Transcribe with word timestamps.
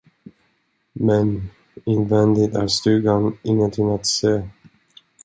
Men 0.95 1.49
invändigt 1.85 2.55
är 2.55 2.67
stugan 2.67 3.37
ingenting 3.43 3.89
att 3.91 4.05
se. 4.05 4.47